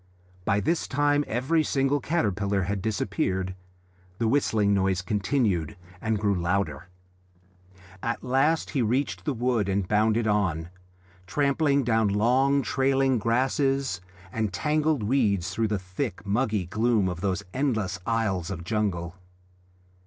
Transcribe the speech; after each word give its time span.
By 0.45 0.59
this 0.61 0.87
time 0.87 1.23
every 1.27 1.63
single 1.63 1.99
caterpillar 1.99 2.63
had 2.63 2.81
disappeared. 2.81 3.53
The 4.17 4.27
whistling 4.27 4.73
noise 4.73 4.99
continued 5.03 5.77
and 6.01 6.17
grew 6.17 6.33
louder. 6.33 6.87
At 8.01 8.23
last 8.23 8.71
he 8.71 8.81
reached 8.81 9.25
the 9.25 9.33
wood 9.35 9.69
and 9.69 9.87
bounded 9.87 10.25
on, 10.25 10.69
trampling 11.27 11.83
down 11.83 12.07
long 12.07 12.63
trailing 12.63 13.19
grasses 13.19 14.01
and 14.31 14.51
tangled 14.51 15.03
weeds 15.03 15.51
through 15.51 15.67
the 15.67 15.77
thick, 15.77 16.25
muggy 16.25 16.65
gloom 16.65 17.07
of 17.07 17.21
those 17.21 17.43
endless 17.53 17.99
aisles 18.03 18.49
of 18.49 18.63
jungle. 18.63 19.17